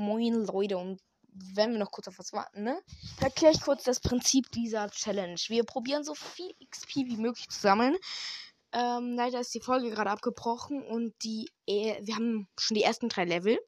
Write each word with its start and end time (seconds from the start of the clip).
Moin 0.00 0.46
Leute 0.46 0.78
und 0.78 1.00
wenn 1.32 1.72
wir 1.72 1.78
noch 1.78 1.90
kurz 1.90 2.08
auf 2.08 2.18
was 2.18 2.32
warten, 2.32 2.62
ne? 2.62 2.82
Erkläre 3.20 3.52
ich 3.52 3.60
kurz 3.60 3.84
das 3.84 4.00
Prinzip 4.00 4.50
dieser 4.50 4.90
Challenge. 4.90 5.38
Wir 5.48 5.62
probieren 5.64 6.04
so 6.04 6.14
viel 6.14 6.52
XP 6.70 6.96
wie 6.96 7.16
möglich 7.16 7.48
zu 7.48 7.60
sammeln. 7.60 7.96
Ähm, 8.72 9.14
leider 9.14 9.40
ist 9.40 9.54
die 9.54 9.60
Folge 9.60 9.90
gerade 9.90 10.10
abgebrochen 10.10 10.82
und 10.82 11.14
die, 11.22 11.50
äh, 11.66 12.00
wir 12.02 12.14
haben 12.16 12.48
schon 12.58 12.76
die 12.76 12.82
ersten 12.82 13.08
drei 13.08 13.24
Level. 13.24 13.58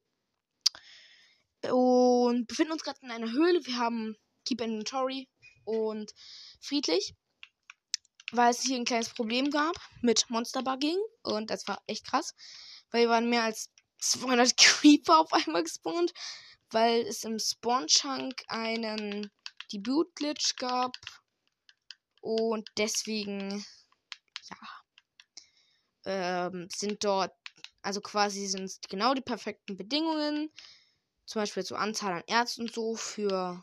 Und 1.71 2.47
befinden 2.47 2.73
uns 2.73 2.83
gerade 2.83 2.99
in 3.01 3.11
einer 3.11 3.31
Höhle. 3.31 3.65
Wir 3.65 3.77
haben 3.77 4.17
Keep 4.45 4.61
Inventory 4.61 5.29
und 5.63 6.11
Friedlich. 6.59 7.13
Weil 8.31 8.51
es 8.51 8.63
hier 8.63 8.77
ein 8.77 8.85
kleines 8.85 9.09
Problem 9.09 9.51
gab 9.51 9.75
mit 10.01 10.29
Monster-Bugging. 10.29 10.97
Und 11.21 11.51
das 11.51 11.67
war 11.67 11.81
echt 11.85 12.05
krass. 12.05 12.33
Weil 12.91 13.03
wir 13.03 13.09
waren 13.09 13.29
mehr 13.29 13.43
als 13.43 13.69
200 14.11 14.57
Creeper 14.57 15.19
auf 15.19 15.33
einmal 15.33 15.63
gespawnt 15.63 16.13
weil 16.73 17.01
es 17.01 17.23
im 17.23 17.39
Spawn-Chunk 17.39 18.43
einen 18.47 19.31
Debut-Glitch 19.71 20.55
gab. 20.57 20.97
Und 22.21 22.69
deswegen, 22.77 23.65
ja, 24.49 24.57
ähm, 26.05 26.67
sind 26.73 27.03
dort, 27.03 27.33
also 27.81 28.01
quasi 28.01 28.47
sind 28.47 28.63
es 28.63 28.79
genau 28.89 29.13
die 29.13 29.21
perfekten 29.21 29.77
Bedingungen. 29.77 30.51
Zum 31.25 31.41
Beispiel 31.41 31.63
zur 31.63 31.79
Anzahl 31.79 32.13
an 32.13 32.23
Ärzten 32.27 32.63
und 32.63 32.73
so 32.73 32.95
für 32.95 33.61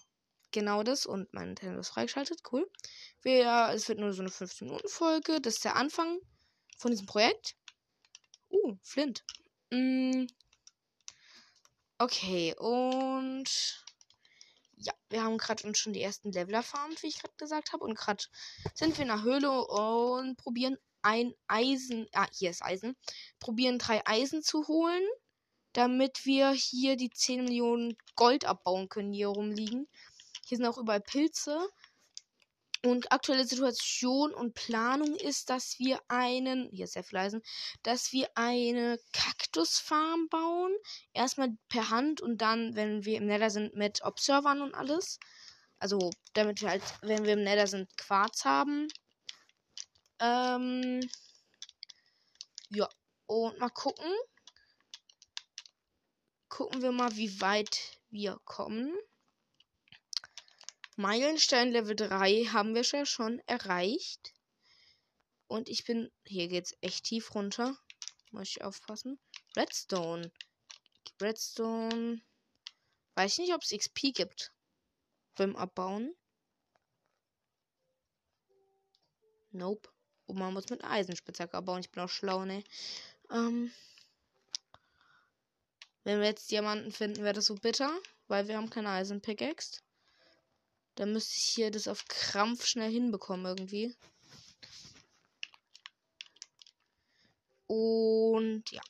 genau 0.50 0.82
das. 0.82 1.06
Und 1.06 1.32
mein 1.32 1.48
Nintendo 1.48 1.80
ist 1.80 1.88
freigeschaltet, 1.88 2.40
cool. 2.52 2.70
Wir, 3.22 3.70
es 3.72 3.88
wird 3.88 3.98
nur 3.98 4.12
so 4.12 4.22
eine 4.22 4.30
15-Minuten-Folge. 4.30 5.40
Das 5.40 5.54
ist 5.54 5.64
der 5.64 5.76
Anfang 5.76 6.20
von 6.78 6.90
diesem 6.90 7.06
Projekt. 7.06 7.56
Uh, 8.50 8.76
Flint. 8.82 9.24
Mm, 9.72 10.26
Okay, 12.02 12.54
und 12.56 13.84
ja, 14.78 14.94
wir 15.10 15.22
haben 15.22 15.36
gerade 15.36 15.66
uns 15.66 15.78
schon 15.78 15.92
die 15.92 16.00
ersten 16.00 16.32
Level 16.32 16.54
erfarmt, 16.54 17.02
wie 17.02 17.08
ich 17.08 17.18
gerade 17.18 17.34
gesagt 17.36 17.74
habe. 17.74 17.84
Und 17.84 17.94
gerade 17.94 18.24
sind 18.74 18.96
wir 18.96 19.02
in 19.02 19.08
der 19.08 19.22
Höhle 19.22 19.50
und 19.50 20.38
probieren 20.38 20.78
ein 21.02 21.34
Eisen. 21.46 22.06
Ah, 22.14 22.26
hier 22.32 22.48
ist 22.48 22.62
Eisen. 22.62 22.96
Probieren 23.38 23.78
drei 23.78 24.00
Eisen 24.06 24.42
zu 24.42 24.66
holen, 24.66 25.02
damit 25.74 26.24
wir 26.24 26.52
hier 26.52 26.96
die 26.96 27.10
10 27.10 27.44
Millionen 27.44 27.98
Gold 28.16 28.46
abbauen 28.46 28.88
können, 28.88 29.12
die 29.12 29.18
hier 29.18 29.28
rumliegen. 29.28 29.86
Hier 30.46 30.56
sind 30.56 30.66
auch 30.66 30.78
überall 30.78 31.02
Pilze. 31.02 31.68
Und 32.82 33.12
aktuelle 33.12 33.44
Situation 33.44 34.32
und 34.32 34.54
Planung 34.54 35.14
ist, 35.16 35.50
dass 35.50 35.78
wir 35.78 36.00
einen, 36.08 36.70
hier 36.70 36.84
ist 36.84 36.94
sehr 36.94 37.04
viel 37.04 37.18
Eisen, 37.18 37.42
dass 37.82 38.12
wir 38.12 38.28
eine 38.34 38.98
Kaktusfarm 39.12 40.28
bauen. 40.30 40.74
Erstmal 41.12 41.50
per 41.68 41.90
Hand 41.90 42.22
und 42.22 42.38
dann, 42.38 42.74
wenn 42.76 43.04
wir 43.04 43.18
im 43.18 43.26
Nether 43.26 43.50
sind, 43.50 43.74
mit 43.74 44.02
Observern 44.02 44.62
und 44.62 44.74
alles. 44.74 45.18
Also, 45.78 46.10
damit 46.32 46.62
wir 46.62 46.70
halt, 46.70 46.82
wenn 47.02 47.24
wir 47.24 47.34
im 47.34 47.44
Nether 47.44 47.66
sind, 47.66 47.94
Quarz 47.98 48.46
haben. 48.46 48.88
Ähm, 50.18 51.00
ja, 52.70 52.88
und 53.26 53.58
mal 53.58 53.70
gucken. 53.70 54.10
Gucken 56.48 56.80
wir 56.82 56.92
mal, 56.92 57.14
wie 57.16 57.40
weit 57.42 57.98
wir 58.10 58.38
kommen. 58.44 58.92
Meilenstein 61.00 61.70
Level 61.70 61.96
3 61.96 62.48
haben 62.52 62.74
wir 62.74 62.82
ja 62.82 63.06
schon 63.06 63.38
erreicht. 63.46 64.34
Und 65.46 65.70
ich 65.70 65.86
bin. 65.86 66.12
Hier 66.26 66.48
geht's 66.48 66.76
echt 66.82 67.04
tief 67.04 67.34
runter. 67.34 67.74
Muss 68.32 68.50
ich 68.50 68.62
aufpassen. 68.62 69.18
Redstone. 69.56 70.30
Redstone. 71.18 72.20
Weiß 73.14 73.38
nicht, 73.38 73.54
ob 73.54 73.62
es 73.62 73.70
XP 73.70 74.12
gibt. 74.12 74.52
Beim 75.36 75.56
Abbauen. 75.56 76.14
Nope. 79.52 79.88
Und 80.26 80.38
man 80.38 80.52
muss 80.52 80.68
mit 80.68 80.84
Eisenspitzhacke 80.84 81.56
abbauen. 81.56 81.80
Ich 81.80 81.90
bin 81.90 82.02
auch 82.02 82.10
schlau, 82.10 82.44
ne? 82.44 82.62
Ähm. 83.30 83.72
Wenn 86.04 86.20
wir 86.20 86.26
jetzt 86.26 86.50
Diamanten 86.50 86.92
finden, 86.92 87.24
wäre 87.24 87.32
das 87.32 87.46
so 87.46 87.54
bitter. 87.54 87.90
Weil 88.28 88.48
wir 88.48 88.58
haben 88.58 88.68
keine 88.68 88.90
Eisenpickaxe. 88.90 89.80
Dann 90.96 91.12
müsste 91.12 91.36
ich 91.36 91.44
hier 91.44 91.70
das 91.70 91.88
auf 91.88 92.04
Krampf 92.06 92.66
schnell 92.66 92.90
hinbekommen 92.90 93.46
irgendwie. 93.46 93.96
Und 97.66 98.70
ja. 98.72 98.82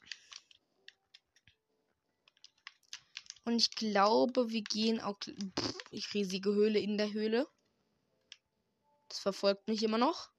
Und 3.44 3.56
ich 3.56 3.70
glaube, 3.72 4.50
wir 4.50 4.62
gehen 4.62 5.00
auch. 5.00 5.18
Pff, 5.18 6.14
riesige 6.14 6.54
Höhle 6.54 6.78
in 6.78 6.96
der 6.96 7.12
Höhle. 7.12 7.46
Das 9.08 9.18
verfolgt 9.18 9.68
mich 9.68 9.82
immer 9.82 9.98
noch. 9.98 10.30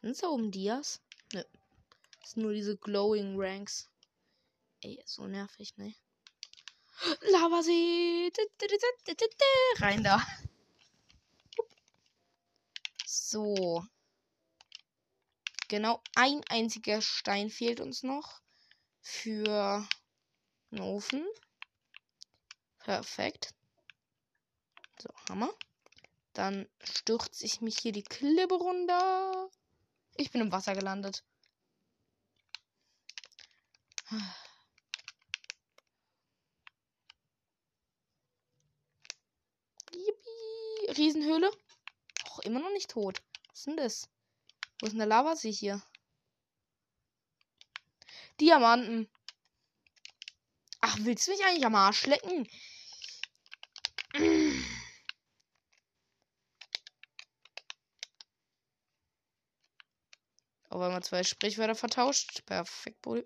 Sind 0.00 0.12
es 0.12 0.18
da 0.18 0.28
oben 0.28 0.52
Dias? 0.52 1.02
Nö. 1.32 1.42
Das 2.20 2.30
sind 2.30 2.42
nur 2.42 2.52
diese 2.52 2.76
Glowing 2.76 3.34
Ranks. 3.36 3.90
Ey, 4.82 5.02
so 5.04 5.26
nervig, 5.26 5.76
ne? 5.76 5.94
Lavasee. 7.30 8.32
Rein 9.78 10.02
da. 10.02 10.24
So. 13.04 13.84
Genau 15.68 16.00
ein 16.14 16.42
einziger 16.48 17.02
Stein 17.02 17.50
fehlt 17.50 17.80
uns 17.80 18.02
noch 18.02 18.40
für 19.00 19.86
einen 20.70 20.80
Ofen. 20.80 21.26
Perfekt. 22.78 23.52
So, 25.00 25.08
Hammer. 25.28 25.52
Dann 26.32 26.68
stürze 26.82 27.44
ich 27.44 27.60
mich 27.60 27.78
hier 27.78 27.92
die 27.92 28.04
Klippe 28.04 28.54
runter. 28.54 29.50
Ich 30.16 30.30
bin 30.30 30.40
im 30.40 30.52
Wasser 30.52 30.74
gelandet. 30.74 31.24
Riesenhöhle. 40.96 41.50
Och, 42.30 42.40
immer 42.44 42.60
noch 42.60 42.72
nicht 42.72 42.90
tot. 42.90 43.22
Was 43.48 43.58
ist 43.58 43.66
denn 43.66 43.76
das? 43.76 44.08
Wo 44.80 44.86
ist 44.86 44.92
denn 44.92 44.98
der 44.98 45.06
Lavasee 45.06 45.52
hier? 45.52 45.82
Diamanten. 48.40 49.08
Ach, 50.80 50.96
willst 51.00 51.26
du 51.26 51.32
mich 51.32 51.44
eigentlich 51.44 51.66
am 51.66 51.74
Arsch 51.74 52.06
lecken? 52.06 52.48
Auf 60.68 60.82
einmal 60.82 61.02
zwei 61.02 61.24
Sprichwörter 61.24 61.74
vertauscht. 61.74 62.44
Perfekt, 62.44 63.00
Bruder. 63.02 63.24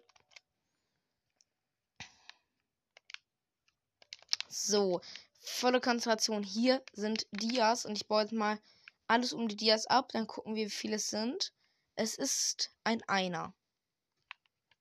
So, 4.48 5.00
volle 5.40 5.80
Konzentration. 5.80 6.42
Hier 6.42 6.82
sind 6.92 7.26
Dias 7.32 7.84
und 7.84 7.96
ich 7.96 8.06
baue 8.06 8.22
jetzt 8.22 8.32
mal 8.32 8.60
alles 9.06 9.32
um 9.32 9.48
die 9.48 9.56
Dias 9.56 9.86
ab. 9.86 10.10
Dann 10.12 10.26
gucken 10.26 10.54
wir, 10.54 10.66
wie 10.66 10.70
viele 10.70 10.96
es 10.96 11.10
sind. 11.10 11.52
Es 11.96 12.14
ist 12.14 12.72
ein 12.84 13.02
Einer. 13.08 13.54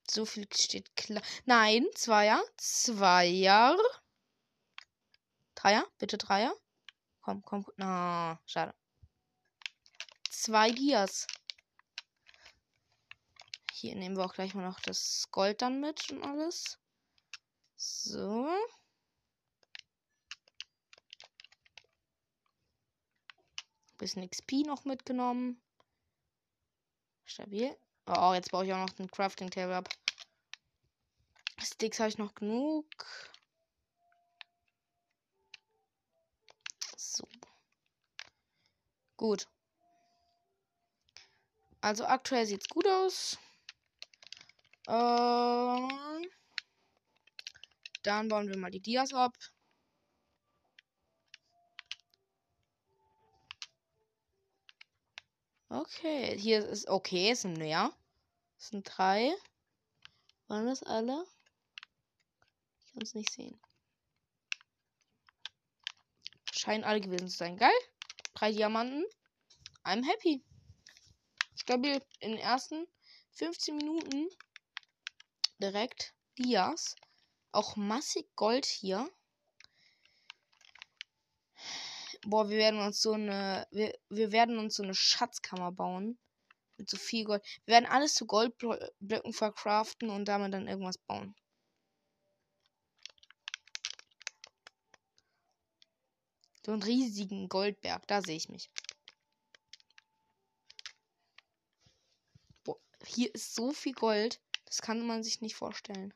So 0.09 0.25
viel 0.25 0.47
steht 0.53 0.95
klar. 0.95 1.21
Nein, 1.45 1.87
Zweier. 1.95 2.41
Zweier. 2.57 3.77
Dreier. 5.55 5.85
Bitte 5.97 6.17
Dreier. 6.17 6.53
Komm, 7.21 7.41
komm. 7.43 7.65
Na, 7.77 8.39
schade. 8.45 8.73
Zwei 10.29 10.71
Dias. 10.71 11.27
Hier 13.71 13.95
nehmen 13.95 14.17
wir 14.17 14.25
auch 14.25 14.33
gleich 14.33 14.53
mal 14.55 14.67
noch 14.67 14.79
das 14.79 15.27
Gold 15.31 15.62
dann 15.62 15.79
mit 15.79 16.12
und 16.12 16.23
alles. 16.23 16.77
So. 17.75 18.50
Bisschen 24.00 24.28
XP 24.28 24.66
noch 24.66 24.86
mitgenommen. 24.86 25.62
Stabil. 27.25 27.75
Oh, 28.07 28.34
jetzt 28.34 28.50
baue 28.50 28.66
ich 28.66 28.74
auch 28.74 28.78
noch 28.78 28.90
den 28.92 29.12
Crafting 29.12 29.51
Table 29.51 29.75
ab. 29.75 29.90
Sticks 31.62 32.00
habe 32.00 32.10
ich 32.10 32.18
noch 32.18 32.34
genug. 32.34 32.86
So. 36.96 37.28
Gut. 39.18 39.48
Also 41.81 42.06
aktuell 42.06 42.46
sieht 42.46 42.62
es 42.62 42.69
gut 42.69 42.88
aus. 42.88 43.38
Ähm, 44.88 46.30
dann 48.04 48.30
bauen 48.30 48.48
wir 48.48 48.57
mal 48.57 48.72
die 48.72 48.80
Dias 48.80 49.13
ab. 49.13 49.38
Okay, 55.71 56.36
hier 56.39 56.66
ist 56.68 56.88
okay, 56.88 57.30
es 57.30 57.44
sind 57.44 57.60
mehr. 57.60 57.94
Es 58.57 58.69
sind 58.69 58.89
drei. 58.92 59.31
Waren 60.48 60.66
das 60.66 60.81
alle? 60.81 61.24
Ich 62.80 62.92
kann 62.92 63.04
es 63.04 63.13
nicht 63.13 63.31
sehen. 63.31 63.62
Scheinen 66.51 66.83
alle 66.83 67.00
gewesen 67.00 67.27
zu 67.27 67.38
sein. 67.38 67.56
Geil. 67.56 67.71
Drei 68.33 68.51
Diamanten. 68.51 69.06
I'm 69.83 70.04
happy. 70.04 70.44
Stabil 71.56 72.01
in 72.19 72.31
den 72.31 72.39
ersten 72.39 72.88
15 73.33 73.77
Minuten 73.77 74.27
direkt 75.60 76.15
Dias. 76.39 76.95
Auch 77.51 77.75
massig 77.75 78.36
Gold 78.36 78.65
hier. 78.65 79.07
Boah, 82.29 82.47
wir 82.47 82.57
werden 82.57 82.79
uns 82.79 83.01
so 83.01 83.13
eine. 83.13 83.67
Wir, 83.71 83.97
wir 84.09 84.31
werden 84.31 84.59
uns 84.59 84.75
so 84.75 84.83
eine 84.83 84.93
Schatzkammer 84.93 85.71
bauen. 85.71 86.19
Mit 86.77 86.87
so 86.89 86.97
viel 86.97 87.25
Gold. 87.25 87.43
Wir 87.65 87.73
werden 87.73 87.87
alles 87.87 88.13
zu 88.13 88.27
Goldblöcken 88.27 89.33
verkraften 89.33 90.11
und 90.11 90.25
damit 90.25 90.53
dann 90.53 90.67
irgendwas 90.67 90.99
bauen. 90.99 91.35
So 96.63 96.73
einen 96.73 96.83
riesigen 96.83 97.49
Goldberg, 97.49 98.05
da 98.05 98.21
sehe 98.21 98.37
ich 98.37 98.47
mich. 98.47 98.69
Boah, 102.63 102.77
hier 103.05 103.33
ist 103.33 103.55
so 103.55 103.71
viel 103.71 103.93
Gold, 103.93 104.39
das 104.65 104.83
kann 104.83 105.05
man 105.07 105.23
sich 105.23 105.41
nicht 105.41 105.55
vorstellen. 105.55 106.13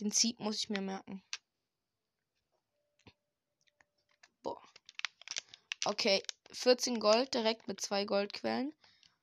Den 0.00 0.10
Sieb 0.10 0.40
muss 0.40 0.58
ich 0.58 0.70
mir 0.70 0.80
merken. 0.80 1.22
Boah. 4.42 4.60
Okay, 5.88 6.20
14 6.50 6.98
Gold 6.98 7.32
direkt 7.32 7.68
mit 7.68 7.80
zwei 7.80 8.04
Goldquellen. 8.04 8.74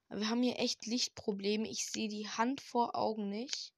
wir 0.07 0.29
haben 0.29 0.41
hier 0.41 0.57
echt 0.59 0.85
Lichtprobleme. 0.85 1.67
Ich 1.67 1.87
sehe 1.87 2.07
die 2.07 2.29
Hand 2.29 2.61
vor 2.61 2.95
Augen 2.95 3.27
nicht. 3.27 3.73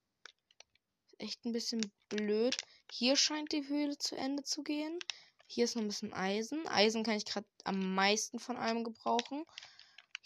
Echt 1.18 1.44
ein 1.46 1.52
bisschen 1.52 1.82
blöd. 2.10 2.56
Hier 2.92 3.16
scheint 3.16 3.52
die 3.54 3.68
Höhle 3.68 3.98
zu 3.98 4.16
Ende 4.16 4.44
zu 4.44 4.62
gehen. 4.62 5.00
Hier 5.48 5.66
ist 5.66 5.76
noch 5.76 5.82
ein 5.82 5.88
bisschen 5.88 6.14
Eisen. 6.14 6.68
Eisen 6.68 7.04
kann 7.04 7.18
ich 7.18 7.26
gerade 7.26 7.48
am 7.64 7.96
meisten 7.96 8.38
von 8.38 8.56
allem 8.56 8.84
gebrauchen. 8.84 9.46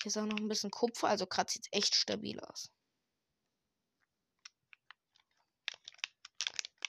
Hier 0.02 0.08
ist 0.08 0.18
auch 0.18 0.26
noch 0.26 0.38
ein 0.38 0.50
bisschen 0.50 0.70
Kupfer. 0.70 1.08
Also 1.08 1.28
gerade 1.28 1.50
sieht 1.50 1.66
es 1.66 1.72
echt 1.72 1.96
stabil 1.96 2.42
aus. 2.42 2.70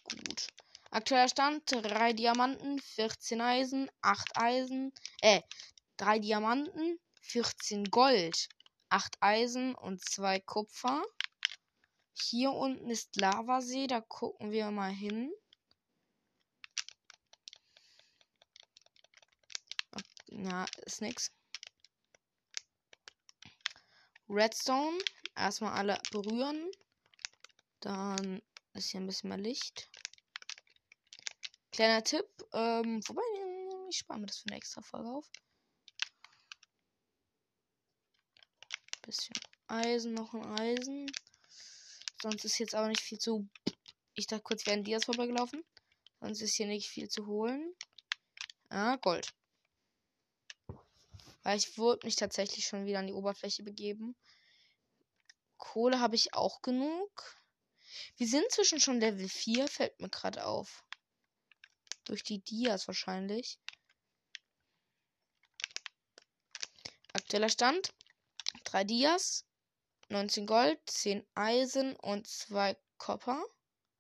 Gut. 0.02 0.49
Aktueller 0.92 1.28
Stand: 1.28 1.62
3 1.70 2.12
Diamanten, 2.14 2.81
14 2.81 3.40
Eisen, 3.40 3.90
8 4.02 4.37
Eisen. 4.37 4.92
Äh, 5.20 5.42
3 5.98 6.19
Diamanten, 6.19 6.98
14 7.22 7.84
Gold, 7.84 8.48
8 8.88 9.16
Eisen 9.20 9.75
und 9.76 10.04
2 10.04 10.40
Kupfer. 10.40 11.02
Hier 12.12 12.50
unten 12.50 12.90
ist 12.90 13.14
Lavasee. 13.20 13.87
Da 13.87 14.00
gucken 14.00 14.50
wir 14.50 14.70
mal 14.72 14.90
hin. 14.90 15.32
Na, 20.32 20.64
ist 20.87 21.02
nix. 21.02 21.31
Redstone. 24.28 24.98
Erstmal 25.37 25.72
alle 25.72 26.00
berühren. 26.10 26.70
Dann 27.81 28.42
ist 28.75 28.90
hier 28.90 29.00
ein 29.00 29.06
bisschen 29.06 29.28
mehr 29.28 29.38
Licht. 29.38 29.88
Kleiner 31.72 32.02
Tipp. 32.02 32.26
Ähm, 32.52 33.00
wobei, 33.06 33.22
ich 33.88 33.99
spare 33.99 34.19
mir 34.19 34.26
das 34.26 34.38
für 34.38 34.49
eine 34.49 34.56
extra 34.56 34.82
Folge 34.82 35.08
auf. 35.08 35.31
Bisschen 39.02 39.34
Eisen, 39.67 40.14
noch 40.14 40.34
ein 40.34 40.58
Eisen. 40.58 41.11
Sonst 42.20 42.44
ist 42.44 42.58
jetzt 42.58 42.75
aber 42.75 42.88
nicht 42.88 43.00
viel 43.00 43.19
zu. 43.19 43.49
Ich 44.14 44.26
dachte 44.26 44.43
kurz, 44.43 44.67
wären 44.67 44.84
die 44.84 44.90
jetzt 44.90 45.06
vorbeigelaufen. 45.06 45.64
Sonst 46.20 46.43
ist 46.43 46.56
hier 46.56 46.67
nicht 46.67 46.88
viel 46.88 47.08
zu 47.08 47.26
holen. 47.26 47.75
Ah, 48.69 48.96
Gold. 48.96 49.32
Weil 51.43 51.56
ich 51.56 51.78
würde 51.78 52.06
mich 52.06 52.16
tatsächlich 52.16 52.66
schon 52.66 52.84
wieder 52.84 52.99
an 52.99 53.06
die 53.06 53.14
Oberfläche 53.14 53.62
begeben. 53.62 54.16
Kohle 55.56 56.00
habe 56.00 56.16
ich 56.16 56.34
auch 56.34 56.62
genug. 56.62 57.37
Wir 58.16 58.28
sind 58.28 58.50
zwischen 58.50 58.81
schon 58.81 59.00
Level 59.00 59.28
4, 59.28 59.69
fällt 59.69 59.99
mir 60.00 60.11
gerade 60.11 60.44
auf. 60.44 60.84
Durch 62.05 62.23
die 62.23 62.41
Dias 62.41 62.87
wahrscheinlich. 62.88 63.58
Aktueller 67.12 67.49
Stand. 67.49 67.93
3 68.64 68.85
Dias, 68.85 69.44
19 70.08 70.47
Gold, 70.47 70.79
10 70.87 71.26
Eisen 71.35 71.97
und 71.97 72.26
2 72.26 72.76
Kupfer. 72.99 73.43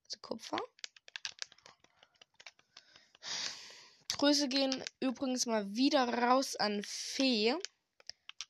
Also 0.04 0.18
Kupfer. 0.20 0.58
Grüße 4.20 4.48
gehen 4.48 4.84
übrigens 5.00 5.46
mal 5.46 5.74
wieder 5.74 6.06
raus 6.06 6.54
an 6.54 6.82
Fee 6.84 7.54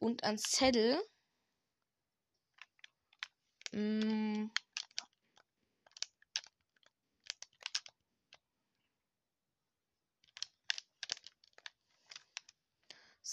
und 0.00 0.25
an 0.25 0.37
Zettel. 0.37 1.00
Mm. 3.73 4.47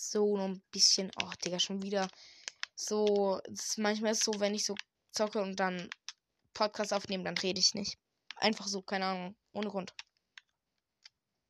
So, 0.10 0.38
noch 0.38 0.46
ein 0.46 0.62
bisschen. 0.72 1.12
Oh, 1.22 1.32
Digga, 1.44 1.60
schon 1.60 1.82
wieder. 1.82 2.08
So, 2.76 3.40
ist, 3.46 3.78
manchmal 3.78 4.12
ist 4.12 4.20
es 4.20 4.26
so, 4.26 4.40
wenn 4.40 4.56
ich 4.56 4.66
so 4.66 4.76
zocke 5.12 5.42
und 5.42 5.60
dann 5.60 5.90
Podcast 6.54 6.94
aufnehme, 6.94 7.26
dann 7.26 7.38
rede 7.38 7.60
ich 7.60 7.74
nicht. 7.74 7.98
Einfach 8.38 8.68
so, 8.68 8.82
keine 8.82 9.06
Ahnung, 9.06 9.36
ohne 9.52 9.70
Grund. 9.70 9.94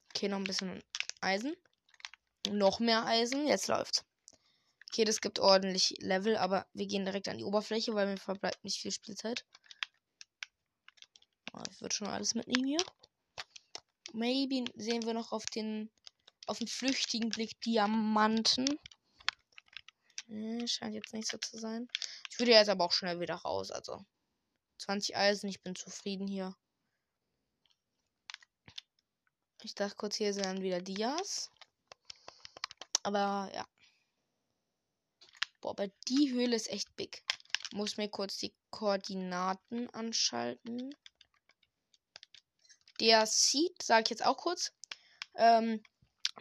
Okay, 0.10 0.28
noch 0.28 0.38
ein 0.38 0.44
bisschen 0.44 0.84
Eisen. 1.22 1.56
Noch 2.50 2.80
mehr 2.80 3.06
Eisen. 3.06 3.48
Jetzt 3.48 3.68
läuft's. 3.68 4.04
Okay, 4.90 5.04
das 5.04 5.22
gibt 5.22 5.40
ordentlich 5.40 5.94
Level, 6.00 6.38
aber 6.38 6.66
wir 6.74 6.88
gehen 6.88 7.06
direkt 7.06 7.28
an 7.28 7.38
die 7.38 7.44
Oberfläche, 7.44 7.94
weil 7.94 8.08
mir 8.08 8.18
verbleibt 8.18 8.64
nicht 8.64 8.80
viel 8.80 8.92
Spielzeit. 8.92 9.46
Oh, 11.54 11.62
ich 11.70 11.82
würde 11.82 11.94
schon 11.94 12.08
alles 12.08 12.34
mitnehmen 12.34 12.66
hier. 12.66 12.84
Maybe 14.14 14.64
sehen 14.76 15.06
wir 15.06 15.14
noch 15.14 15.32
auf 15.32 15.46
den 15.46 15.92
auf 16.48 16.60
den 16.60 16.68
flüchtigen 16.68 17.30
Blick 17.30 17.60
Diamanten. 17.62 18.80
Hm, 20.28 20.68
scheint 20.68 20.96
jetzt 20.96 21.14
nicht 21.14 21.30
so 21.30 21.38
zu 21.38 21.58
sein. 21.58 21.88
Ich 22.30 22.40
würde 22.40 22.52
jetzt 22.52 22.70
aber 22.70 22.86
auch 22.86 22.92
schnell 22.92 23.20
wieder 23.20 23.36
raus. 23.36 23.72
Also 23.72 24.06
20 24.80 25.16
Eisen, 25.16 25.50
ich 25.50 25.62
bin 25.62 25.76
zufrieden 25.76 26.28
hier. 26.28 26.56
Ich 29.64 29.76
dachte 29.76 29.96
kurz, 29.96 30.16
hier 30.16 30.34
sind 30.34 30.46
dann 30.46 30.62
wieder 30.62 30.82
Dias. 30.82 31.50
Aber 33.04 33.50
ja. 33.54 33.66
Boah, 35.62 35.72
aber 35.72 35.88
die 36.08 36.32
Höhle 36.32 36.56
ist 36.56 36.70
echt 36.70 36.96
big. 36.96 37.24
Muss 37.74 37.98
mir 37.98 38.10
kurz 38.10 38.38
die 38.38 38.54
Koordinaten 38.70 39.90
anschalten. 39.90 40.96
Der 43.00 43.26
Seed, 43.26 43.82
sage 43.82 44.04
ich 44.04 44.10
jetzt 44.12 44.26
auch 44.26 44.38
kurz. 44.38 44.72
Ähm, 45.36 45.82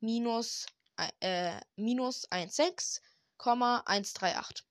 minus, 0.00 0.66
äh, 1.20 1.60
minus 1.76 2.26
16, 2.30 3.02
138. 3.38 4.64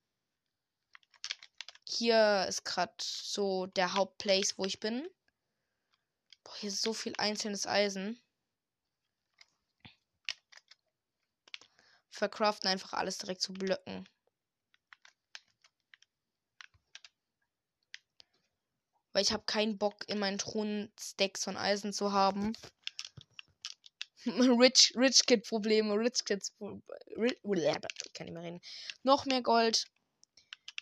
Hier 1.88 2.46
ist 2.48 2.65
gerade 2.65 2.94
so 3.00 3.67
der 3.67 3.94
Hauptplace, 3.94 4.58
wo 4.58 4.65
ich 4.65 4.79
bin. 4.79 5.08
Boah, 6.44 6.55
hier 6.58 6.70
ist 6.70 6.82
so 6.82 6.94
viel 6.94 7.13
einzelnes 7.17 7.67
Eisen. 7.67 8.22
Verkraften 12.16 12.70
einfach 12.70 12.94
alles 12.94 13.18
direkt 13.18 13.42
zu 13.42 13.54
Blöcken. 13.54 14.08
Weil 19.12 19.22
ich 19.22 19.32
habe 19.32 19.44
keinen 19.46 19.78
Bock, 19.78 20.08
in 20.08 20.20
meinen 20.20 20.38
Thronen 20.38 20.92
Stacks 21.00 21.44
von 21.44 21.58
Eisen 21.58 21.94
zu 21.94 22.12
haben. 22.12 22.54
Rich, 24.26 24.94
Rich 24.96 25.26
Kid 25.26 25.48
Probleme, 25.48 25.94
Rich 25.94 26.26
Kids 26.26 26.54
Rich, 27.18 27.38
kann 28.14 28.26
nicht 28.26 28.34
mehr 28.34 28.44
reden. 28.44 28.62
Noch 29.04 29.26
mehr 29.26 29.42
Gold. 29.42 29.86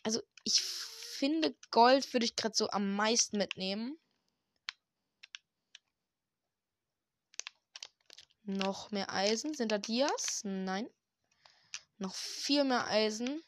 Also 0.04 0.22
ich 0.44 0.62
finde 0.62 1.56
Gold 1.72 2.14
würde 2.14 2.26
ich 2.26 2.36
gerade 2.36 2.56
so 2.56 2.70
am 2.70 2.96
meisten 2.96 3.38
mitnehmen. 3.38 3.98
Noch 8.44 8.92
mehr 8.92 9.12
Eisen. 9.12 9.54
Sind 9.54 9.72
da 9.72 9.78
Dias? 9.78 10.42
Nein. 10.44 10.90
Noch 12.04 12.16
viel 12.16 12.66
mehr 12.66 12.86
Eisen. 12.88 13.42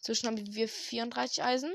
Zwischen 0.00 0.26
haben 0.26 0.54
wir 0.54 0.70
34 0.70 1.44
Eisen. 1.44 1.74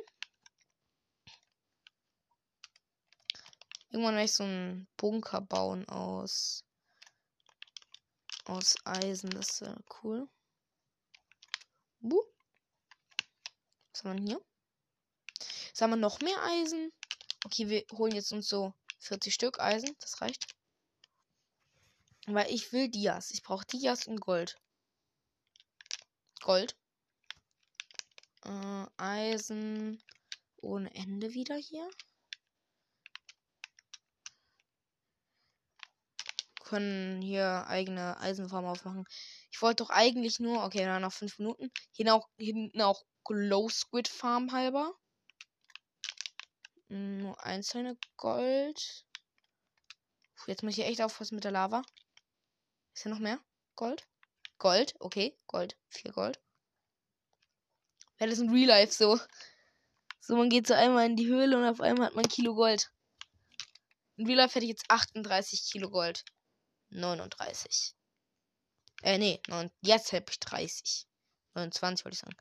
Irgendwann 3.92 4.16
werde 4.16 4.26
ich 4.26 4.34
so 4.34 4.44
einen 4.44 4.88
Bunker 4.98 5.42
bauen 5.42 5.88
aus 5.88 6.64
aus 8.46 8.76
Eisen. 8.86 9.30
Das 9.30 9.62
ist 9.62 9.72
cool. 10.02 10.28
Uh. 12.02 12.24
Was 13.94 14.04
haben 14.04 14.18
wir 14.18 14.26
hier? 14.26 14.46
Was 15.74 15.82
haben 15.82 15.92
wir 15.92 15.98
noch 15.98 16.22
mehr 16.22 16.42
Eisen? 16.44 16.92
Okay, 17.46 17.70
wir 17.70 17.86
holen 17.92 18.16
jetzt 18.16 18.32
uns 18.32 18.50
so 18.50 18.74
40 19.02 19.32
Stück 19.32 19.60
Eisen. 19.60 19.96
Das 20.00 20.22
reicht. 20.22 20.56
Weil 22.26 22.52
ich 22.52 22.74
will 22.74 22.90
Dias. 22.90 23.30
Ich 23.30 23.44
brauche 23.44 23.68
Dias 23.68 24.08
und 24.08 24.20
Gold. 24.22 24.60
Gold. 26.40 26.76
Äh, 28.44 28.86
Eisen 28.98 30.02
ohne 30.58 30.94
Ende 30.94 31.34
wieder 31.34 31.56
hier. 31.56 31.90
Können 36.62 37.22
hier 37.22 37.66
eigene 37.68 38.20
Eisenfarm 38.20 38.66
aufmachen. 38.66 39.06
Ich 39.52 39.62
wollte 39.62 39.84
doch 39.84 39.90
eigentlich 39.90 40.40
nur, 40.40 40.64
okay, 40.64 41.00
noch 41.00 41.14
fünf 41.14 41.40
Minuten. 41.40 41.72
Hier 41.92 42.14
auch, 42.14 42.30
hinten 42.38 42.82
auch 42.82 43.04
Glow 43.24 43.70
Squid 43.70 44.08
Farm 44.08 44.52
halber. 44.52 44.94
Hm, 46.90 47.18
nur 47.20 47.44
einzelne 47.44 47.98
Gold. 48.18 49.06
Puh, 50.36 50.46
jetzt 50.48 50.64
muss 50.64 50.78
ich 50.78 50.86
echt 50.86 51.02
aufpassen 51.02 51.36
mit 51.36 51.44
der 51.44 51.52
Lava. 51.52 51.82
Ist 52.94 53.04
hier 53.04 53.12
noch 53.12 53.20
mehr? 53.20 53.40
Gold? 53.76 54.08
Gold, 54.60 54.94
okay. 55.00 55.36
Gold. 55.48 55.78
Vier 55.90 56.12
Gold. 56.12 56.40
Ja, 58.20 58.28
das 58.28 58.40
in 58.40 58.50
Real 58.50 58.68
Life 58.68 58.94
so. 58.94 59.20
So, 60.20 60.36
man 60.36 60.50
geht 60.50 60.68
so 60.68 60.74
einmal 60.74 61.06
in 61.06 61.16
die 61.16 61.28
Höhle 61.28 61.58
und 61.58 61.64
auf 61.64 61.82
einmal 61.82 62.08
hat 62.08 62.16
man 62.16 62.28
Kilo 62.28 62.54
Gold. 62.54 62.92
In 64.18 64.28
Real 64.28 64.38
Life 64.38 64.56
hätte 64.56 64.66
ich 64.66 64.72
jetzt 64.72 64.86
38 64.90 65.72
Kilo 65.72 65.90
Gold. 65.90 66.26
39. 66.90 67.96
Äh, 69.04 69.18
nee, 69.18 69.42
jetzt 69.82 70.12
habe 70.12 70.26
ich 70.30 70.40
30. 70.40 71.08
29 71.54 72.06
wollte 72.06 72.16
ich 72.16 72.20
sagen. 72.20 72.38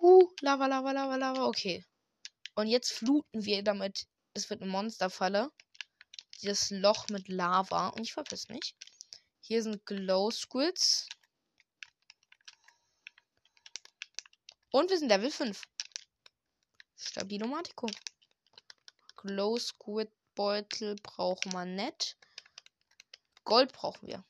Uh, 0.00 0.28
Lava, 0.42 0.66
Lava, 0.66 0.92
Lava, 0.92 1.16
Lava. 1.16 1.46
Okay. 1.46 1.84
Und 2.54 2.68
jetzt 2.68 2.92
fluten 2.92 3.44
wir 3.44 3.62
damit. 3.62 4.06
Es 4.34 4.50
wird 4.50 4.60
eine 4.60 4.70
Monsterfalle. 4.70 5.50
Dieses 6.42 6.70
Loch 6.70 7.08
mit 7.08 7.28
Lava. 7.28 7.88
Und 7.88 8.02
ich 8.02 8.12
verpiss 8.12 8.48
mich. 8.48 8.76
Hier 9.40 9.62
sind 9.62 9.86
Glow 9.86 10.30
Squids. 10.30 11.08
Und 14.76 14.90
wir 14.90 14.98
sind 14.98 15.08
Level 15.08 15.30
5. 15.30 15.58
Stabilomatico. 16.98 17.88
Glow 19.16 19.58
Squid 19.58 20.10
Beutel 20.34 20.96
brauchen 21.02 21.50
wir 21.54 21.64
nicht. 21.64 22.18
Gold 23.44 23.72
brauchen 23.72 24.06
wir. 24.06 24.22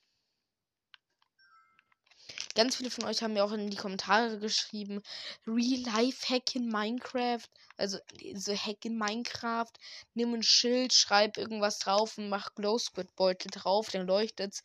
Ganz 2.55 2.76
viele 2.76 2.93
von 2.93 3.07
euch 3.07 3.25
haben 3.25 3.33
mir 3.33 3.43
auch 3.43 3.50
in 3.50 3.71
die 3.71 3.76
Kommentare 3.76 4.38
geschrieben, 4.38 5.03
Real 5.49 5.81
Life 5.81 6.33
Hack 6.33 6.55
in 6.55 6.69
Minecraft. 6.69 7.49
Also 7.76 7.99
so 8.35 8.55
Hack 8.55 8.85
in 8.85 8.97
Minecraft. 8.97 9.73
Nimm 10.15 10.33
ein 10.33 10.45
Schild, 10.45 10.95
schreib 10.95 11.38
irgendwas 11.38 11.81
drauf 11.81 12.19
und 12.19 12.29
mach 12.29 12.55
Glow 12.55 12.79
Squid 12.79 13.17
Beutel 13.17 13.50
drauf, 13.50 13.91
dann 13.91 14.07
leuchtet's. 14.07 14.62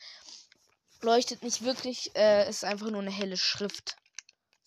Leuchtet 1.02 1.42
nicht 1.42 1.64
wirklich, 1.64 2.16
äh, 2.16 2.48
ist 2.48 2.64
einfach 2.64 2.92
nur 2.92 3.02
eine 3.02 3.10
helle 3.10 3.36
Schrift. 3.36 3.96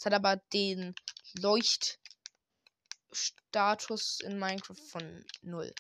Es 0.05 0.07
hat 0.07 0.13
aber 0.13 0.37
den 0.53 0.95
Leuchtstatus 1.39 4.21
in 4.21 4.39
Minecraft 4.39 4.83
von 4.91 5.25
0. 5.43 5.75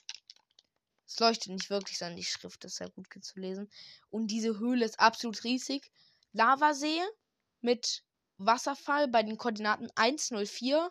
Es 1.06 1.18
leuchtet 1.20 1.52
nicht 1.52 1.70
wirklich, 1.70 1.98
sondern 1.98 2.16
die 2.16 2.24
Schrift 2.24 2.64
ist 2.64 2.74
sehr 2.76 2.90
gut 2.90 3.06
zu 3.22 3.38
lesen. 3.38 3.70
Und 4.10 4.26
diese 4.28 4.58
Höhle 4.58 4.84
ist 4.84 4.98
absolut 4.98 5.44
riesig. 5.44 5.92
Lavasee 6.32 7.02
mit 7.60 8.02
Wasserfall 8.38 9.06
bei 9.08 9.22
den 9.22 9.38
Koordinaten 9.38 9.88
104 9.94 10.90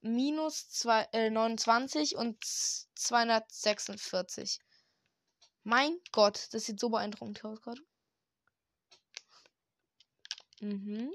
minus 0.00 0.68
2, 0.70 1.08
äh, 1.12 1.30
29 1.30 2.16
und 2.16 2.44
246. 2.44 4.58
Mein 5.62 5.96
Gott, 6.10 6.48
das 6.52 6.64
sieht 6.64 6.80
so 6.80 6.88
beeindruckend 6.88 7.44
aus 7.44 7.60
gerade. 7.60 7.82
Mhm. 10.60 11.12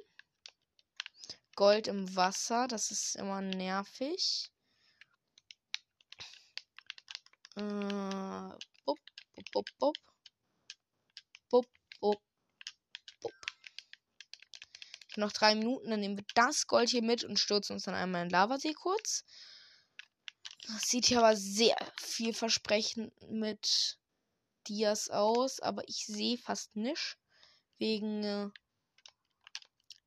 Gold 1.56 1.88
im 1.88 2.16
Wasser, 2.16 2.68
das 2.68 2.92
ist 2.92 3.16
immer 3.16 3.42
nervig. 3.42 4.52
Äh, 7.56 7.62
bup, 8.86 9.00
bup, 9.36 9.46
bup, 9.54 9.70
bup. 9.80 9.96
Bup, 11.50 11.66
bup, 12.00 12.22
noch 15.18 15.32
drei 15.32 15.56
Minuten, 15.56 15.90
dann 15.90 16.00
nehmen 16.00 16.18
wir 16.18 16.26
das 16.34 16.68
Gold 16.68 16.90
hier 16.90 17.04
mit 17.04 17.24
und 17.24 17.40
stürzen 17.40 17.74
uns 17.74 17.84
dann 17.84 17.96
einmal 17.96 18.24
in 18.24 18.30
Lavasee 18.30 18.74
kurz. 18.74 19.24
Das 20.68 20.84
sieht 20.84 21.06
hier 21.06 21.20
aber 21.20 21.36
sehr 21.36 21.78
vielversprechend 21.98 23.14
mit 23.30 23.98
Dias 24.68 25.10
aus, 25.10 25.60
aber 25.60 25.88
ich 25.88 26.06
sehe 26.06 26.38
fast 26.38 26.76
nichts. 26.76 27.18
Wegen, 27.78 28.24
äh, 28.24 28.50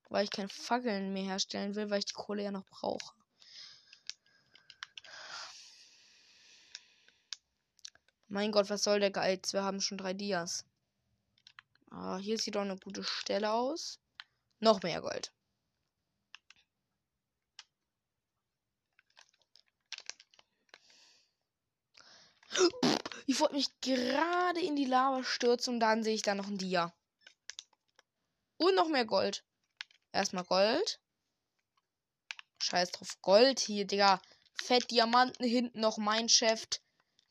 weil 0.09 0.25
ich 0.25 0.31
keine 0.31 0.49
Fackeln 0.49 1.13
mehr 1.13 1.25
herstellen 1.25 1.75
will, 1.75 1.91
weil 1.91 2.01
ich 2.01 2.07
die 2.07 2.15
Kohle 2.15 2.43
ja 2.43 2.51
noch 2.51 2.65
brauche. 2.65 3.15
Mein 8.29 8.53
Gott, 8.53 8.69
was 8.69 8.85
soll 8.85 9.01
der 9.01 9.11
Geiz? 9.11 9.53
Wir 9.53 9.63
haben 9.63 9.81
schon 9.81 9.99
drei 9.99 10.13
Dias. 10.13 10.67
Ah, 11.91 12.19
hier 12.19 12.39
sieht 12.39 12.57
doch 12.57 12.61
eine 12.61 12.77
gute 12.77 13.03
Stelle 13.03 13.53
aus. 13.53 13.99
Noch 14.61 14.83
mehr 14.83 15.01
Gold. 15.01 15.33
Ich 23.27 23.41
wollte 23.41 23.55
mich 23.55 23.69
gerade 23.81 24.61
in 24.61 24.75
die 24.75 24.85
Lava 24.85 25.23
stürzen 25.23 25.75
und 25.75 25.81
dann 25.81 26.03
sehe 26.03 26.15
ich 26.15 26.23
da 26.23 26.35
noch 26.35 26.49
ein 26.49 26.59
Dia. 26.59 26.95
Und 28.57 28.75
noch 28.75 28.89
mehr 28.89 29.05
Gold. 29.05 29.45
Erstmal 30.19 30.43
Gold. 30.43 30.99
Scheiß 32.61 32.91
drauf. 32.91 33.23
Gold 33.23 33.61
hier, 33.61 33.87
Digga. 33.87 34.21
Fett 34.61 34.91
Diamanten 34.91 35.47
hinten 35.47 35.79
noch 35.79 35.97
mein 35.97 36.29
Chef. 36.29 36.67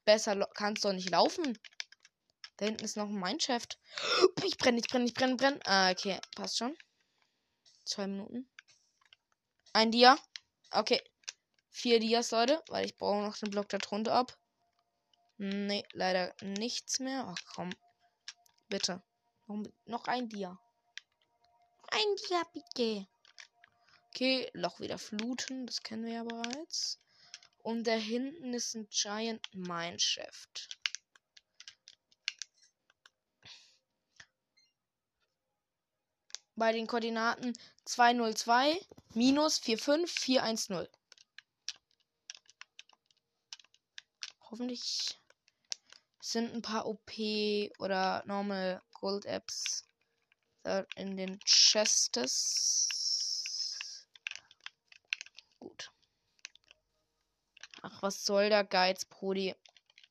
Besser 0.06 0.48
kannst 0.54 0.86
du 0.86 0.94
nicht 0.94 1.10
laufen. 1.10 1.60
Da 2.56 2.66
hinten 2.66 2.86
ist 2.86 2.96
noch 2.96 3.10
mein 3.10 3.42
Chef. 3.42 3.66
Ich 4.46 4.58
brenne, 4.58 4.80
ich 4.80 4.88
brenne, 4.88 5.04
ich 5.04 5.14
brenne, 5.14 5.36
brenne. 5.36 5.60
Ah, 5.66 5.92
okay. 5.92 6.18
Passt 6.38 6.60
schon. 6.60 6.78
Zwei 7.84 8.08
Minuten. 8.08 8.50
Ein 9.74 9.92
Dia. 9.92 10.18
Okay. 10.72 11.02
Vier 11.70 12.00
Dias, 12.00 12.32
Leute. 12.32 12.64
Weil 12.70 12.86
ich 12.86 12.96
brauche 12.96 13.22
noch 13.22 13.38
den 13.38 13.52
Block 13.52 13.68
da 13.68 13.80
drunter 13.80 14.14
ab. 14.14 14.38
Nee, 15.36 15.84
leider 15.92 16.34
nichts 16.42 17.00
mehr. 17.00 17.26
Ach 17.28 17.44
komm. 17.54 17.70
Bitte. 18.70 19.04
Noch 19.84 20.06
ein 20.06 20.30
Dia. 20.30 20.58
Ein 22.00 22.44
bitte. 22.54 23.08
Okay, 24.10 24.52
Loch 24.54 24.80
wieder 24.80 25.00
fluten. 25.00 25.66
Das 25.66 25.82
kennen 25.82 26.06
wir 26.06 26.14
ja 26.14 26.24
bereits. 26.24 27.00
Und 27.64 27.88
da 27.88 27.94
hinten 27.94 28.54
ist 28.54 28.76
ein 28.76 28.88
Giant 28.90 29.42
Mineshaft. 29.56 30.78
bei 36.58 36.72
den 36.72 36.88
Koordinaten 36.88 37.54
202 37.86 38.82
minus 39.14 39.60
45410. 39.60 40.88
Hoffentlich 44.50 45.20
sind 46.20 46.54
ein 46.54 46.64
paar 46.64 46.88
OP 46.88 47.12
oder 47.78 48.24
Normal 48.26 48.82
Gold 48.94 49.26
Apps 49.26 49.88
in 50.96 51.18
den 51.18 51.40
Chestes. 51.46 52.88
Gut. 55.60 55.92
Ach, 57.82 58.02
was 58.02 58.26
soll 58.26 58.50
der 58.50 58.64
Geiz, 58.64 59.06
Brudi? 59.06 59.56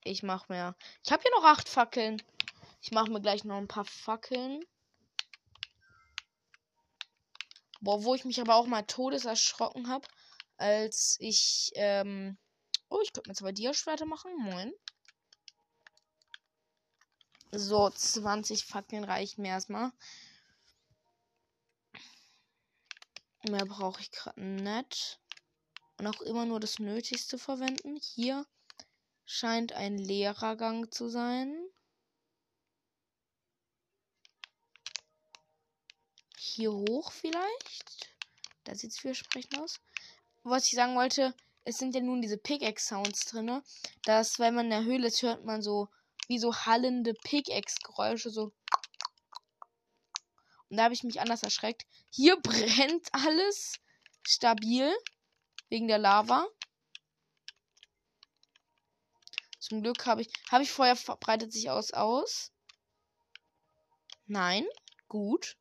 Ich 0.05 0.23
mach 0.23 0.49
mir. 0.49 0.77
Ich 1.05 1.13
habe 1.13 1.23
hier 1.23 1.33
noch 1.33 1.45
acht 1.45 1.69
Fackeln. 1.69 2.23
Ich 2.81 2.91
mache 2.93 3.11
mir 3.11 3.21
gleich 3.21 3.45
noch 3.45 3.57
ein 3.57 3.69
paar 3.69 3.85
Fackeln. 3.85 4.65
Boah, 7.81 8.05
wo 8.05 8.15
ich 8.15 8.25
mich 8.25 8.41
aber 8.41 8.55
auch 8.55 8.67
mal 8.67 8.83
todes 8.83 9.25
erschrocken 9.25 9.89
habe, 9.89 10.07
als 10.57 11.17
ich, 11.21 11.73
ähm. 11.75 12.39
Oh, 12.89 13.01
ich 13.03 13.13
könnte 13.13 13.31
mir 13.31 13.35
zwei 13.35 13.53
Dia-Schwerter 13.53 14.07
machen. 14.07 14.33
Moin. 14.39 14.73
So, 17.53 17.91
20 17.91 18.65
Fackeln 18.65 19.05
reichen 19.05 19.43
mir 19.43 19.49
erstmal. 19.49 19.93
Mehr 23.51 23.67
brauche 23.67 24.01
ich 24.01 24.11
gerade 24.11 24.41
nicht. 24.41 25.19
Und 25.99 26.07
auch 26.07 26.21
immer 26.23 26.45
nur 26.45 26.61
das 26.61 26.79
Nötigste 26.79 27.39
verwenden. 27.39 27.97
Hier 27.97 28.47
Scheint 29.29 29.73
ein 29.73 29.99
leerer 29.99 30.57
Gang 30.57 30.93
zu 30.95 31.09
sein. 31.09 31.53
Hier 36.39 36.73
hoch 36.73 37.11
vielleicht? 37.11 38.15
Da 38.63 38.77
sieht 38.77 38.93
es 38.93 38.99
vielversprechend 39.01 39.59
aus. 39.59 39.81
Was 40.45 40.67
ich 40.67 40.77
sagen 40.77 40.95
wollte, 40.95 41.35
es 41.65 41.77
sind 41.77 41.97
ja 41.97 42.01
nun 42.01 42.23
diese 42.23 42.39
Pickaxe-Sounds 42.39 43.27
drin. 43.27 43.63
Dass, 44.05 44.39
wenn 44.39 44.55
man 44.55 44.67
in 44.67 44.71
der 44.71 44.85
Höhle 44.85 45.09
ist, 45.09 45.23
hört 45.23 45.45
man 45.45 45.61
so 45.61 45.89
wie 46.29 46.39
so 46.39 46.55
hallende 46.55 47.13
Pickaxe-Geräusche. 47.13 48.31
So. 48.31 48.53
Und 50.69 50.79
da 50.79 50.85
habe 50.85 50.95
ich 50.95 51.05
mich 51.05 51.21
anders 51.21 51.43
erschreckt. 51.43 51.87
Hier 52.11 52.37
brennt 52.43 53.09
alles 53.13 53.75
stabil. 54.27 54.93
Wegen 55.69 55.89
der 55.89 55.99
Lava. 55.99 56.47
Zum 59.59 59.83
Glück 59.83 60.07
habe 60.07 60.23
ich. 60.23 60.33
Habe 60.51 60.63
ich 60.63 60.71
Feuer 60.71 60.95
verbreitet 60.95 61.53
sich 61.53 61.71
aus 61.71 61.93
aus? 61.93 62.53
Nein. 64.27 64.65
Gut. 65.09 65.57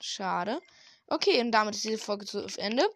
Schade. 0.00 0.60
Okay, 1.06 1.40
und 1.40 1.52
damit 1.52 1.74
ist 1.74 1.84
diese 1.84 1.98
Folge 1.98 2.26
zu 2.26 2.44
Ende. 2.58 2.86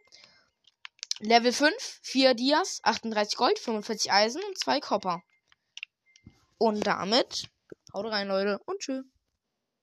Level 1.20 1.52
5, 1.52 2.00
4 2.02 2.34
Dias, 2.34 2.80
38 2.82 3.36
Gold, 3.36 3.58
45 3.58 4.12
Eisen 4.12 4.42
und 4.42 4.58
2 4.58 4.80
Copper. 4.80 5.22
Und 6.58 6.86
damit 6.86 7.48
haut 7.94 8.06
rein, 8.06 8.28
Leute, 8.28 8.58
und 8.66 8.80
tschüss. 8.80 9.04